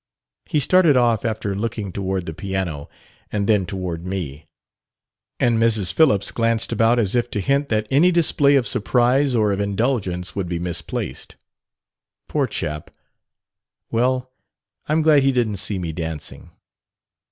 [0.47, 2.89] He started off after looking toward the piano
[3.31, 4.47] and then toward me;
[5.39, 5.93] and Mrs.
[5.93, 10.35] Phillips glanced about as if to hint that any display of surprise or of indulgence
[10.35, 11.35] would be misplaced.
[12.27, 12.89] Poor chap!
[13.91, 14.31] well,
[14.87, 16.49] I'm glad he didn't see me dancing.